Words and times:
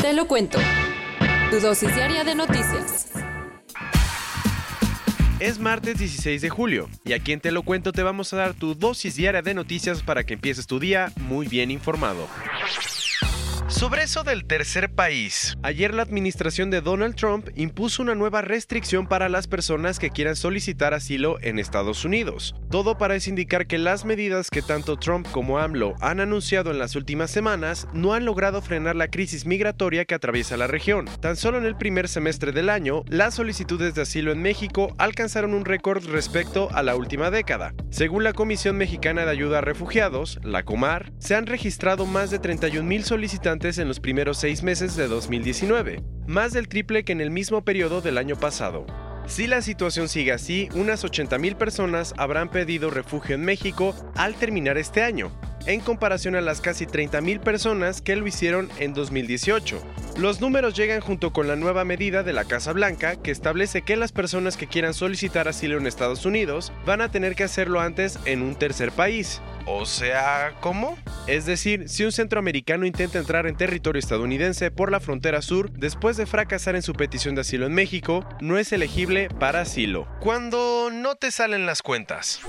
Te 0.00 0.14
lo 0.14 0.26
cuento. 0.26 0.58
Tu 1.50 1.60
dosis 1.60 1.94
diaria 1.94 2.24
de 2.24 2.34
noticias. 2.34 3.10
Es 5.38 5.58
martes 5.58 5.98
16 5.98 6.40
de 6.40 6.48
julio 6.48 6.88
y 7.04 7.12
aquí 7.12 7.32
en 7.32 7.40
Te 7.40 7.50
lo 7.50 7.62
cuento 7.62 7.92
te 7.92 8.02
vamos 8.02 8.32
a 8.32 8.38
dar 8.38 8.54
tu 8.54 8.74
dosis 8.74 9.16
diaria 9.16 9.42
de 9.42 9.52
noticias 9.52 10.02
para 10.02 10.24
que 10.24 10.32
empieces 10.32 10.66
tu 10.66 10.80
día 10.80 11.12
muy 11.18 11.48
bien 11.48 11.70
informado. 11.70 12.26
Sobre 13.70 14.02
eso 14.02 14.24
del 14.24 14.46
tercer 14.46 14.90
país, 14.90 15.56
ayer 15.62 15.94
la 15.94 16.02
administración 16.02 16.70
de 16.70 16.80
Donald 16.80 17.14
Trump 17.14 17.50
impuso 17.54 18.02
una 18.02 18.16
nueva 18.16 18.42
restricción 18.42 19.06
para 19.06 19.28
las 19.28 19.46
personas 19.46 20.00
que 20.00 20.10
quieran 20.10 20.34
solicitar 20.34 20.92
asilo 20.92 21.38
en 21.40 21.60
Estados 21.60 22.04
Unidos. 22.04 22.56
Todo 22.68 22.98
parece 22.98 23.30
indicar 23.30 23.68
que 23.68 23.78
las 23.78 24.04
medidas 24.04 24.50
que 24.50 24.60
tanto 24.60 24.96
Trump 24.96 25.26
como 25.30 25.60
AMLO 25.60 25.94
han 26.00 26.18
anunciado 26.18 26.72
en 26.72 26.80
las 26.80 26.96
últimas 26.96 27.30
semanas 27.30 27.86
no 27.92 28.12
han 28.12 28.24
logrado 28.24 28.60
frenar 28.60 28.96
la 28.96 29.08
crisis 29.08 29.46
migratoria 29.46 30.04
que 30.04 30.16
atraviesa 30.16 30.56
la 30.56 30.66
región. 30.66 31.08
Tan 31.20 31.36
solo 31.36 31.56
en 31.56 31.64
el 31.64 31.76
primer 31.76 32.08
semestre 32.08 32.50
del 32.50 32.70
año, 32.70 33.04
las 33.06 33.36
solicitudes 33.36 33.94
de 33.94 34.02
asilo 34.02 34.32
en 34.32 34.42
México 34.42 34.96
alcanzaron 34.98 35.54
un 35.54 35.64
récord 35.64 36.04
respecto 36.06 36.68
a 36.72 36.82
la 36.82 36.96
última 36.96 37.30
década. 37.30 37.72
Según 37.90 38.24
la 38.24 38.32
Comisión 38.32 38.76
Mexicana 38.76 39.24
de 39.24 39.30
Ayuda 39.30 39.58
a 39.58 39.62
Refugiados, 39.62 40.40
la 40.42 40.64
Comar, 40.64 41.12
se 41.18 41.36
han 41.36 41.46
registrado 41.46 42.04
más 42.04 42.32
de 42.32 42.40
31 42.40 42.82
mil 42.86 43.04
en 43.60 43.88
los 43.88 44.00
primeros 44.00 44.38
seis 44.38 44.62
meses 44.62 44.96
de 44.96 45.06
2019, 45.06 46.02
más 46.26 46.54
del 46.54 46.66
triple 46.66 47.04
que 47.04 47.12
en 47.12 47.20
el 47.20 47.30
mismo 47.30 47.62
periodo 47.62 48.00
del 48.00 48.16
año 48.16 48.34
pasado. 48.36 48.86
Si 49.26 49.46
la 49.46 49.60
situación 49.60 50.08
sigue 50.08 50.32
así, 50.32 50.70
unas 50.74 51.04
80.000 51.04 51.56
personas 51.56 52.14
habrán 52.16 52.50
pedido 52.50 52.88
refugio 52.88 53.34
en 53.34 53.44
México 53.44 53.94
al 54.16 54.34
terminar 54.34 54.78
este 54.78 55.02
año, 55.02 55.30
en 55.66 55.80
comparación 55.80 56.36
a 56.36 56.40
las 56.40 56.62
casi 56.62 56.86
30.000 56.86 57.40
personas 57.40 58.00
que 58.00 58.16
lo 58.16 58.26
hicieron 58.26 58.70
en 58.78 58.94
2018. 58.94 59.78
Los 60.16 60.40
números 60.40 60.74
llegan 60.74 61.02
junto 61.02 61.34
con 61.34 61.46
la 61.46 61.54
nueva 61.54 61.84
medida 61.84 62.22
de 62.22 62.32
la 62.32 62.46
Casa 62.46 62.72
Blanca 62.72 63.16
que 63.16 63.30
establece 63.30 63.82
que 63.82 63.96
las 63.96 64.10
personas 64.10 64.56
que 64.56 64.68
quieran 64.68 64.94
solicitar 64.94 65.48
asilo 65.48 65.76
en 65.76 65.86
Estados 65.86 66.24
Unidos 66.24 66.72
van 66.86 67.02
a 67.02 67.10
tener 67.10 67.34
que 67.34 67.44
hacerlo 67.44 67.80
antes 67.80 68.18
en 68.24 68.40
un 68.40 68.54
tercer 68.54 68.90
país. 68.90 69.42
O 69.66 69.86
sea, 69.86 70.54
¿cómo? 70.60 70.98
Es 71.26 71.46
decir, 71.46 71.88
si 71.88 72.04
un 72.04 72.12
centroamericano 72.12 72.86
intenta 72.86 73.18
entrar 73.18 73.46
en 73.46 73.56
territorio 73.56 73.98
estadounidense 73.98 74.70
por 74.70 74.90
la 74.90 75.00
frontera 75.00 75.42
sur 75.42 75.70
después 75.70 76.16
de 76.16 76.26
fracasar 76.26 76.76
en 76.76 76.82
su 76.82 76.92
petición 76.92 77.34
de 77.34 77.42
asilo 77.42 77.66
en 77.66 77.74
México, 77.74 78.26
no 78.40 78.58
es 78.58 78.72
elegible 78.72 79.28
para 79.38 79.60
asilo. 79.60 80.08
Cuando 80.20 80.90
no 80.92 81.14
te 81.14 81.30
salen 81.30 81.66
las 81.66 81.82
cuentas. 81.82 82.40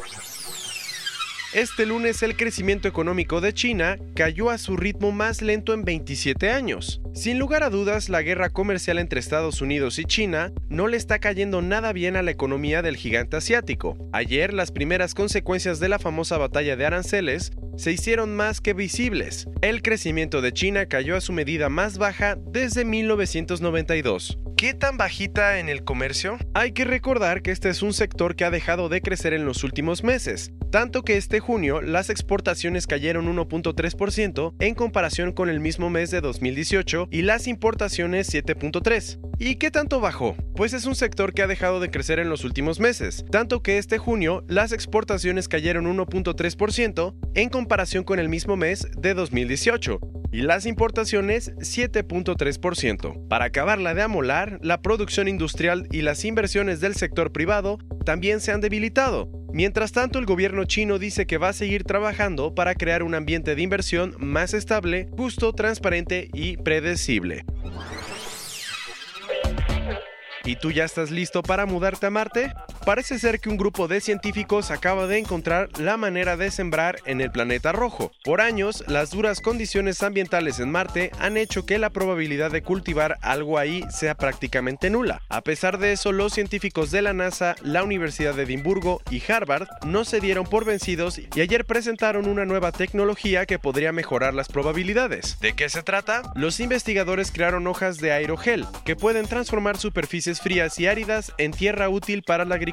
Este 1.54 1.86
lunes 1.86 2.24
el 2.24 2.38
crecimiento 2.38 2.88
económico 2.88 3.42
de 3.42 3.54
China 3.54 3.98
cayó 4.16 4.50
a 4.50 4.58
su 4.58 4.78
ritmo 4.78 5.12
más 5.12 5.42
lento 5.42 5.74
en 5.74 5.84
27 5.84 6.50
años. 6.50 7.02
Sin 7.14 7.40
lugar 7.40 7.64
a 7.64 7.70
dudas, 7.70 8.08
la 8.08 8.22
guerra 8.22 8.50
comercial 8.50 8.98
entre 9.00 9.20
Estados 9.20 9.62
Unidos 9.62 10.00
y 10.00 10.06
China 10.06 10.54
no 10.70 10.88
le 10.88 10.96
está 10.96 11.20
cayendo 11.20 11.62
nada 11.62 11.92
bien 11.92 12.16
a 12.16 12.22
la 12.22 12.31
economía 12.31 12.81
del 12.81 12.96
gigante 12.96 13.36
asiático. 13.36 13.98
Ayer 14.14 14.53
las 14.53 14.72
primeras 14.72 15.14
consecuencias 15.14 15.81
de 15.81 15.90
la 15.90 16.00
famosa 16.00 16.38
batalla 16.38 16.78
de 16.78 16.86
aranceles 16.86 17.52
se 17.75 17.92
hicieron 17.92 18.34
más 18.34 18.62
que 18.62 18.72
visibles. 18.72 19.50
El 19.62 19.81
crecimiento 19.81 20.42
de 20.42 20.54
China 20.54 20.86
cayó 20.86 21.18
a 21.18 21.22
su 21.22 21.34
medida 21.34 21.68
más 21.68 21.98
baja 21.98 22.38
desde 22.38 22.86
1992. 22.86 24.40
¿Qué 24.62 24.76
tan 24.76 24.96
bajita 24.96 25.58
en 25.58 25.70
el 25.70 25.84
comercio? 25.84 26.38
Hay 26.54 26.72
que 26.74 26.86
recordar 26.86 27.42
que 27.42 27.50
este 27.50 27.70
es 27.70 27.82
un 27.82 27.94
sector 27.94 28.36
que 28.36 28.46
ha 28.46 28.52
dejado 28.52 28.90
de 28.90 29.02
crecer 29.02 29.34
en 29.34 29.44
los 29.44 29.64
últimos 29.64 30.04
meses, 30.04 30.52
tanto 30.70 31.02
que 31.02 31.18
este 31.18 31.40
junio 31.40 31.82
las 31.82 32.12
exportaciones 32.12 32.86
cayeron 32.86 33.26
1.3% 33.36 34.54
en 34.60 34.76
comparación 34.76 35.32
con 35.32 35.50
el 35.50 35.62
mismo 35.62 35.90
mes 35.90 36.12
de 36.12 36.22
2018 36.22 37.08
y 37.10 37.24
las 37.24 37.48
importaciones 37.48 38.32
7.3%. 38.32 39.32
¿Y 39.40 39.56
qué 39.56 39.72
tanto 39.72 40.00
bajó? 40.00 40.36
Pues 40.56 40.74
es 40.74 40.86
un 40.86 40.94
sector 40.94 41.34
que 41.34 41.42
ha 41.42 41.48
dejado 41.48 41.80
de 41.80 41.90
crecer 41.90 42.20
en 42.20 42.30
los 42.30 42.44
últimos 42.44 42.80
meses, 42.80 43.26
tanto 43.32 43.64
que 43.64 43.80
este 43.80 43.98
junio 43.98 44.44
las 44.48 44.74
exportaciones 44.74 45.48
cayeron 45.48 45.88
1.3% 45.88 47.16
en 47.34 47.50
comparación 47.50 48.04
con 48.04 48.20
el 48.20 48.30
mismo 48.30 48.58
mes 48.58 48.88
de 48.96 49.16
2018 49.16 50.11
y 50.31 50.42
las 50.42 50.66
importaciones 50.66 51.53
7.3%. 51.58 53.28
Para 53.28 53.46
acabarla 53.46 53.94
de 53.94 54.02
amolar, 54.02 54.59
la 54.62 54.81
producción 54.81 55.28
industrial 55.28 55.88
y 55.92 56.02
las 56.02 56.24
inversiones 56.25 56.80
del 56.80 56.96
sector 56.96 57.31
privado 57.31 57.80
también 58.06 58.40
se 58.40 58.52
han 58.52 58.62
debilitado. 58.62 59.30
Mientras 59.53 59.92
tanto, 59.92 60.18
el 60.18 60.25
gobierno 60.25 60.64
chino 60.64 60.97
dice 60.97 61.28
que 61.28 61.38
va 61.38 61.50
a 61.50 61.53
seguir 61.53 61.84
trabajando 61.84 62.56
para 62.56 62.74
crear 62.74 63.03
un 63.03 63.16
ambiente 63.16 63.56
de 63.56 63.62
inversión 63.62 64.16
más 64.18 64.53
estable, 64.53 65.09
justo, 65.18 65.52
transparente 65.53 66.30
y 66.34 66.56
predecible. 66.58 67.44
¿Y 70.44 70.56
tú 70.56 70.72
ya 70.72 70.86
estás 70.86 71.12
listo 71.12 71.44
para 71.44 71.66
mudarte 71.66 72.08
a 72.08 72.09
Marte? 72.09 72.52
Parece 72.86 73.19
ser 73.19 73.40
que 73.40 73.50
un 73.50 73.58
grupo 73.58 73.88
de 73.88 74.02
científicos 74.02 74.72
acaba 74.72 75.06
de 75.06 75.19
encontrar 75.19 75.69
la 75.80 75.97
manera 75.97 76.36
de 76.36 76.50
sembrar 76.50 76.97
en 77.06 77.22
el 77.22 77.31
planeta 77.31 77.72
rojo. 77.72 78.12
Por 78.24 78.42
años, 78.42 78.84
las 78.88 79.12
duras 79.12 79.40
condiciones 79.40 80.02
ambientales 80.02 80.59
en 80.59 80.72
Marte 80.72 81.12
han 81.19 81.38
hecho 81.38 81.64
que 81.68 81.78
la 81.78 81.92
probabilidad 81.92 82.50
de 82.50 82.64
cultivar 82.64 83.19
algo 83.22 83.59
ahí 83.59 83.86
sea 83.92 84.16
prácticamente 84.16 84.90
nula. 84.90 85.22
A 85.30 85.42
pesar 85.42 85.78
de 85.78 85.92
eso, 85.92 86.12
los 86.12 86.34
científicos 86.34 86.90
de 86.90 87.03
la 87.03 87.14
NASA, 87.14 87.56
la 87.62 87.84
Universidad 87.84 88.34
de 88.34 88.44
Edimburgo 88.44 89.00
y 89.12 89.22
Harvard 89.31 89.68
no 89.86 90.03
se 90.03 90.19
dieron 90.19 90.46
por 90.46 90.66
vencidos 90.66 91.19
y 91.19 91.42
ayer 91.42 91.66
presentaron 91.66 92.28
una 92.28 92.46
nueva 92.46 92.72
tecnología 92.72 93.46
que 93.46 93.59
podría 93.59 93.92
mejorar 93.92 94.34
las 94.34 94.48
probabilidades. 94.48 95.40
¿De 95.40 95.53
qué 95.53 95.69
se 95.69 95.84
trata? 95.84 96.24
Los 96.34 96.59
investigadores 96.59 97.31
crearon 97.31 97.68
hojas 97.68 97.98
de 97.98 98.12
aerogel 98.12 98.66
que 98.86 98.96
pueden 98.96 99.28
transformar 99.28 99.78
superficies 99.78 100.42
frías 100.42 100.80
y 100.80 100.88
áridas 100.88 101.31
en 101.38 101.52
tierra 101.52 101.88
útil 101.88 102.24
para 102.24 102.44
la 102.44 102.56
agricultura. 102.56 102.71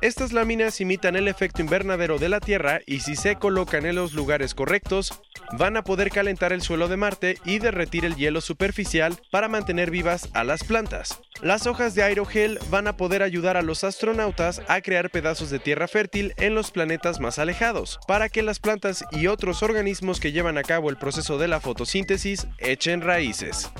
Estas 0.00 0.32
láminas 0.32 0.80
imitan 0.80 1.16
el 1.16 1.28
efecto 1.28 1.62
invernadero 1.62 2.18
de 2.18 2.28
la 2.28 2.40
Tierra 2.40 2.80
y 2.86 3.00
si 3.00 3.16
se 3.16 3.36
colocan 3.36 3.86
en 3.86 3.96
los 3.96 4.12
lugares 4.12 4.54
correctos, 4.54 5.20
van 5.58 5.76
a 5.76 5.84
poder 5.84 6.10
calentar 6.10 6.52
el 6.52 6.62
suelo 6.62 6.88
de 6.88 6.96
Marte 6.96 7.38
y 7.44 7.58
derretir 7.58 8.04
el 8.04 8.16
hielo 8.16 8.40
superficial 8.40 9.16
para 9.30 9.48
mantener 9.48 9.90
vivas 9.90 10.28
a 10.34 10.44
las 10.44 10.64
plantas. 10.64 11.20
Las 11.42 11.66
hojas 11.66 11.94
de 11.94 12.02
aerogel 12.02 12.58
van 12.70 12.86
a 12.86 12.96
poder 12.96 13.22
ayudar 13.22 13.56
a 13.56 13.62
los 13.62 13.84
astronautas 13.84 14.62
a 14.68 14.80
crear 14.80 15.10
pedazos 15.10 15.50
de 15.50 15.58
tierra 15.58 15.86
fértil 15.86 16.32
en 16.38 16.54
los 16.54 16.70
planetas 16.70 17.20
más 17.20 17.38
alejados, 17.38 18.00
para 18.08 18.28
que 18.28 18.42
las 18.42 18.58
plantas 18.58 19.04
y 19.12 19.26
otros 19.26 19.62
organismos 19.62 20.18
que 20.18 20.32
llevan 20.32 20.56
a 20.56 20.62
cabo 20.62 20.88
el 20.88 20.96
proceso 20.96 21.36
de 21.36 21.48
la 21.48 21.60
fotosíntesis 21.60 22.46
echen 22.58 23.02
raíces. 23.02 23.70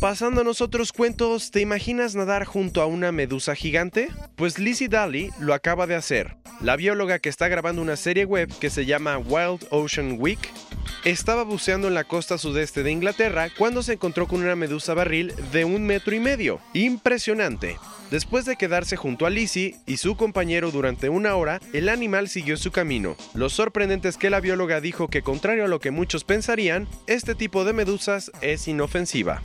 Pasando 0.00 0.42
a 0.42 0.44
nosotros 0.44 0.92
cuentos, 0.92 1.50
¿te 1.50 1.60
imaginas 1.60 2.14
nadar 2.14 2.44
junto 2.44 2.82
a 2.82 2.86
una 2.86 3.10
medusa 3.10 3.56
gigante? 3.56 4.08
Pues 4.36 4.60
Lizzie 4.60 4.88
Daly 4.88 5.32
lo 5.40 5.54
acaba 5.54 5.88
de 5.88 5.96
hacer. 5.96 6.36
La 6.60 6.76
bióloga 6.76 7.18
que 7.18 7.28
está 7.28 7.48
grabando 7.48 7.82
una 7.82 7.96
serie 7.96 8.24
web 8.24 8.48
que 8.60 8.70
se 8.70 8.86
llama 8.86 9.18
Wild 9.18 9.66
Ocean 9.70 10.14
Week 10.20 10.38
estaba 11.04 11.42
buceando 11.42 11.88
en 11.88 11.94
la 11.94 12.04
costa 12.04 12.38
sudeste 12.38 12.84
de 12.84 12.92
Inglaterra 12.92 13.48
cuando 13.58 13.82
se 13.82 13.94
encontró 13.94 14.28
con 14.28 14.40
una 14.40 14.54
medusa 14.54 14.94
barril 14.94 15.34
de 15.50 15.64
un 15.64 15.84
metro 15.84 16.14
y 16.14 16.20
medio. 16.20 16.60
Impresionante. 16.74 17.76
Después 18.12 18.44
de 18.44 18.54
quedarse 18.54 18.94
junto 18.96 19.26
a 19.26 19.30
Lizzie 19.30 19.78
y 19.84 19.96
su 19.96 20.16
compañero 20.16 20.70
durante 20.70 21.08
una 21.08 21.34
hora, 21.34 21.60
el 21.72 21.88
animal 21.88 22.28
siguió 22.28 22.56
su 22.56 22.70
camino. 22.70 23.16
Lo 23.34 23.48
sorprendente 23.48 24.08
es 24.08 24.16
que 24.16 24.30
la 24.30 24.38
bióloga 24.38 24.80
dijo 24.80 25.08
que 25.08 25.22
contrario 25.22 25.64
a 25.64 25.68
lo 25.68 25.80
que 25.80 25.90
muchos 25.90 26.22
pensarían, 26.22 26.86
este 27.08 27.34
tipo 27.34 27.64
de 27.64 27.72
medusas 27.72 28.30
es 28.42 28.68
inofensiva. 28.68 29.42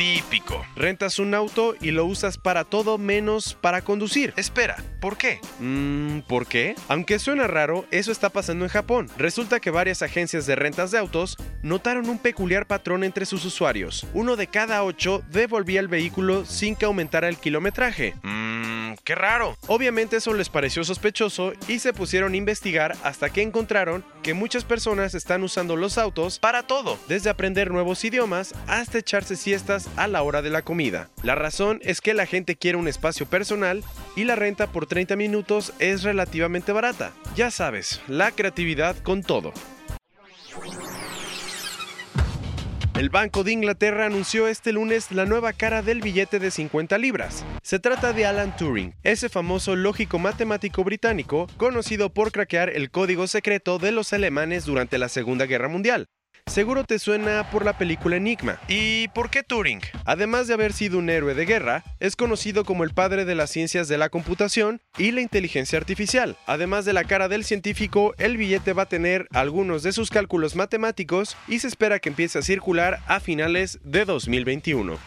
Típico. 0.00 0.64
Rentas 0.76 1.18
un 1.18 1.34
auto 1.34 1.74
y 1.78 1.90
lo 1.90 2.06
usas 2.06 2.38
para 2.38 2.64
todo 2.64 2.96
menos 2.96 3.52
para 3.52 3.82
conducir. 3.82 4.32
Espera, 4.38 4.82
¿por 4.98 5.18
qué? 5.18 5.40
Mmm, 5.58 6.20
¿por 6.20 6.46
qué? 6.46 6.74
Aunque 6.88 7.18
suena 7.18 7.46
raro, 7.46 7.84
eso 7.90 8.10
está 8.10 8.30
pasando 8.30 8.64
en 8.64 8.70
Japón. 8.70 9.10
Resulta 9.18 9.60
que 9.60 9.68
varias 9.68 10.00
agencias 10.00 10.46
de 10.46 10.56
rentas 10.56 10.90
de 10.90 10.96
autos 10.96 11.36
notaron 11.62 12.08
un 12.08 12.16
peculiar 12.16 12.66
patrón 12.66 13.04
entre 13.04 13.26
sus 13.26 13.44
usuarios. 13.44 14.06
Uno 14.14 14.36
de 14.36 14.46
cada 14.46 14.84
ocho 14.84 15.22
devolvía 15.30 15.80
el 15.80 15.88
vehículo 15.88 16.46
sin 16.46 16.76
que 16.76 16.86
aumentara 16.86 17.28
el 17.28 17.36
kilometraje. 17.36 18.14
Mmm, 18.22 18.49
qué 19.10 19.16
raro. 19.16 19.56
Obviamente 19.66 20.18
eso 20.18 20.32
les 20.34 20.48
pareció 20.48 20.84
sospechoso 20.84 21.52
y 21.66 21.80
se 21.80 21.92
pusieron 21.92 22.34
a 22.34 22.36
investigar 22.36 22.96
hasta 23.02 23.28
que 23.28 23.42
encontraron 23.42 24.04
que 24.22 24.34
muchas 24.34 24.62
personas 24.62 25.16
están 25.16 25.42
usando 25.42 25.74
los 25.74 25.98
autos 25.98 26.38
para 26.38 26.62
todo, 26.62 26.96
desde 27.08 27.28
aprender 27.28 27.72
nuevos 27.72 28.04
idiomas 28.04 28.54
hasta 28.68 28.98
echarse 28.98 29.34
siestas 29.34 29.88
a 29.96 30.06
la 30.06 30.22
hora 30.22 30.42
de 30.42 30.50
la 30.50 30.62
comida. 30.62 31.10
La 31.24 31.34
razón 31.34 31.80
es 31.82 32.00
que 32.00 32.14
la 32.14 32.24
gente 32.24 32.54
quiere 32.54 32.78
un 32.78 32.86
espacio 32.86 33.26
personal 33.26 33.82
y 34.14 34.22
la 34.22 34.36
renta 34.36 34.68
por 34.68 34.86
30 34.86 35.16
minutos 35.16 35.72
es 35.80 36.04
relativamente 36.04 36.70
barata. 36.70 37.10
Ya 37.34 37.50
sabes, 37.50 38.00
la 38.06 38.30
creatividad 38.30 38.96
con 38.98 39.24
todo. 39.24 39.52
El 43.00 43.08
Banco 43.08 43.44
de 43.44 43.52
Inglaterra 43.52 44.04
anunció 44.04 44.46
este 44.46 44.74
lunes 44.74 45.10
la 45.10 45.24
nueva 45.24 45.54
cara 45.54 45.80
del 45.80 46.02
billete 46.02 46.38
de 46.38 46.50
50 46.50 46.98
libras. 46.98 47.46
Se 47.62 47.78
trata 47.78 48.12
de 48.12 48.26
Alan 48.26 48.54
Turing, 48.58 48.94
ese 49.02 49.30
famoso 49.30 49.74
lógico 49.74 50.18
matemático 50.18 50.84
británico 50.84 51.46
conocido 51.56 52.12
por 52.12 52.30
craquear 52.30 52.68
el 52.68 52.90
código 52.90 53.26
secreto 53.26 53.78
de 53.78 53.92
los 53.92 54.12
alemanes 54.12 54.66
durante 54.66 54.98
la 54.98 55.08
Segunda 55.08 55.46
Guerra 55.46 55.68
Mundial. 55.68 56.08
Seguro 56.46 56.84
te 56.84 56.98
suena 56.98 57.50
por 57.50 57.64
la 57.64 57.78
película 57.78 58.16
Enigma. 58.16 58.58
¿Y 58.68 59.08
por 59.08 59.30
qué 59.30 59.42
Turing? 59.42 59.80
Además 60.04 60.48
de 60.48 60.54
haber 60.54 60.72
sido 60.72 60.98
un 60.98 61.10
héroe 61.10 61.34
de 61.34 61.46
guerra, 61.46 61.84
es 62.00 62.16
conocido 62.16 62.64
como 62.64 62.84
el 62.84 62.94
padre 62.94 63.24
de 63.24 63.34
las 63.34 63.50
ciencias 63.50 63.88
de 63.88 63.98
la 63.98 64.08
computación 64.08 64.80
y 64.98 65.12
la 65.12 65.20
inteligencia 65.20 65.78
artificial. 65.78 66.36
Además 66.46 66.84
de 66.84 66.92
la 66.92 67.04
cara 67.04 67.28
del 67.28 67.44
científico, 67.44 68.14
el 68.18 68.36
billete 68.36 68.72
va 68.72 68.82
a 68.82 68.88
tener 68.88 69.28
algunos 69.32 69.82
de 69.82 69.92
sus 69.92 70.10
cálculos 70.10 70.56
matemáticos 70.56 71.36
y 71.46 71.60
se 71.60 71.68
espera 71.68 71.98
que 71.98 72.08
empiece 72.08 72.38
a 72.38 72.42
circular 72.42 73.00
a 73.06 73.20
finales 73.20 73.78
de 73.84 74.04
2021. 74.04 74.98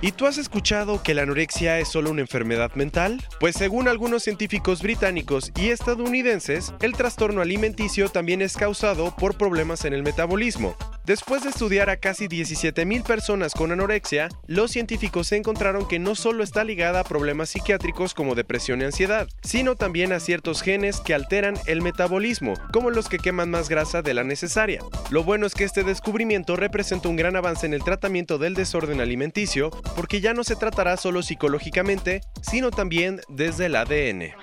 ¿Y 0.00 0.12
tú 0.12 0.26
has 0.26 0.38
escuchado 0.38 1.02
que 1.02 1.12
la 1.12 1.22
anorexia 1.22 1.80
es 1.80 1.88
solo 1.88 2.10
una 2.10 2.20
enfermedad 2.20 2.72
mental? 2.76 3.20
Pues 3.40 3.56
según 3.56 3.88
algunos 3.88 4.22
científicos 4.22 4.80
británicos 4.80 5.50
y 5.56 5.70
estadounidenses, 5.70 6.72
el 6.82 6.92
trastorno 6.92 7.40
alimenticio 7.40 8.08
también 8.08 8.40
es 8.40 8.56
causado 8.56 9.12
por 9.16 9.36
problemas 9.36 9.84
en 9.84 9.94
el 9.94 10.04
metabolismo. 10.04 10.76
Después 11.08 11.42
de 11.42 11.48
estudiar 11.48 11.88
a 11.88 11.96
casi 11.96 12.28
17.000 12.28 13.02
personas 13.02 13.54
con 13.54 13.72
anorexia, 13.72 14.28
los 14.46 14.72
científicos 14.72 15.32
encontraron 15.32 15.88
que 15.88 15.98
no 15.98 16.14
solo 16.14 16.44
está 16.44 16.64
ligada 16.64 17.00
a 17.00 17.04
problemas 17.04 17.48
psiquiátricos 17.48 18.12
como 18.12 18.34
depresión 18.34 18.82
y 18.82 18.84
ansiedad, 18.84 19.26
sino 19.42 19.74
también 19.74 20.12
a 20.12 20.20
ciertos 20.20 20.60
genes 20.60 21.00
que 21.00 21.14
alteran 21.14 21.54
el 21.64 21.80
metabolismo, 21.80 22.52
como 22.74 22.90
los 22.90 23.08
que 23.08 23.16
queman 23.16 23.48
más 23.50 23.70
grasa 23.70 24.02
de 24.02 24.12
la 24.12 24.22
necesaria. 24.22 24.82
Lo 25.08 25.24
bueno 25.24 25.46
es 25.46 25.54
que 25.54 25.64
este 25.64 25.82
descubrimiento 25.82 26.56
representa 26.56 27.08
un 27.08 27.16
gran 27.16 27.36
avance 27.36 27.64
en 27.64 27.72
el 27.72 27.84
tratamiento 27.84 28.36
del 28.36 28.52
desorden 28.52 29.00
alimenticio, 29.00 29.70
porque 29.96 30.20
ya 30.20 30.34
no 30.34 30.44
se 30.44 30.56
tratará 30.56 30.98
solo 30.98 31.22
psicológicamente, 31.22 32.20
sino 32.42 32.70
también 32.70 33.22
desde 33.30 33.64
el 33.64 33.76
ADN. 33.76 34.34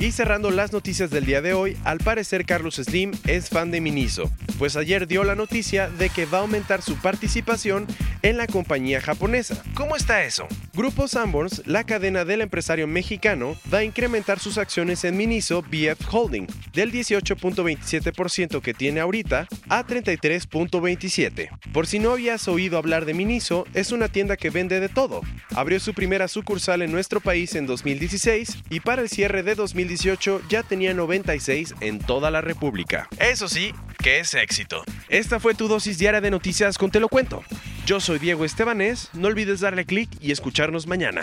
Y 0.00 0.12
cerrando 0.12 0.50
las 0.50 0.72
noticias 0.72 1.10
del 1.10 1.26
día 1.26 1.42
de 1.42 1.52
hoy, 1.52 1.76
al 1.84 1.98
parecer 1.98 2.46
Carlos 2.46 2.76
Slim 2.76 3.12
es 3.26 3.50
fan 3.50 3.70
de 3.70 3.82
Miniso, 3.82 4.30
pues 4.58 4.74
ayer 4.76 5.06
dio 5.06 5.24
la 5.24 5.34
noticia 5.34 5.90
de 5.90 6.08
que 6.08 6.24
va 6.24 6.38
a 6.38 6.40
aumentar 6.40 6.80
su 6.80 6.96
participación 6.96 7.86
en 8.22 8.36
la 8.36 8.46
compañía 8.46 9.00
japonesa. 9.00 9.62
¿Cómo 9.74 9.96
está 9.96 10.24
eso? 10.24 10.46
Grupo 10.74 11.08
Sanborns, 11.08 11.62
la 11.66 11.84
cadena 11.84 12.24
del 12.24 12.40
empresario 12.40 12.86
mexicano, 12.86 13.56
va 13.72 13.78
a 13.78 13.84
incrementar 13.84 14.38
sus 14.38 14.58
acciones 14.58 15.04
en 15.04 15.16
Miniso 15.16 15.62
BF 15.62 16.12
Holding 16.12 16.46
del 16.72 16.92
18.27% 16.92 18.60
que 18.60 18.74
tiene 18.74 19.00
ahorita 19.00 19.48
a 19.68 19.86
33.27. 19.86 21.50
Por 21.72 21.86
si 21.86 21.98
no 21.98 22.12
habías 22.12 22.48
oído 22.48 22.78
hablar 22.78 23.04
de 23.04 23.14
Miniso, 23.14 23.66
es 23.74 23.92
una 23.92 24.08
tienda 24.08 24.36
que 24.36 24.50
vende 24.50 24.80
de 24.80 24.88
todo. 24.88 25.20
Abrió 25.54 25.80
su 25.80 25.94
primera 25.94 26.28
sucursal 26.28 26.82
en 26.82 26.92
nuestro 26.92 27.20
país 27.20 27.54
en 27.54 27.66
2016 27.66 28.58
y 28.70 28.80
para 28.80 29.02
el 29.02 29.08
cierre 29.08 29.42
de 29.42 29.54
2017 29.54 30.00
ya 30.48 30.62
tenía 30.62 30.94
96 30.94 31.74
en 31.80 31.98
toda 31.98 32.30
la 32.30 32.40
República. 32.40 33.08
Eso 33.18 33.48
sí, 33.48 33.72
que 34.02 34.20
es 34.20 34.34
éxito. 34.34 34.82
Esta 35.08 35.40
fue 35.40 35.54
tu 35.54 35.68
dosis 35.68 35.98
diaria 35.98 36.20
de 36.20 36.30
noticias 36.30 36.78
con 36.78 36.90
Te 36.90 37.00
lo 37.00 37.08
cuento. 37.08 37.42
Yo 37.86 37.98
soy 38.00 38.18
Diego 38.18 38.44
Estebanés, 38.44 39.10
no 39.14 39.28
olvides 39.28 39.60
darle 39.60 39.84
clic 39.84 40.08
y 40.20 40.30
escucharnos 40.30 40.86
mañana. 40.86 41.22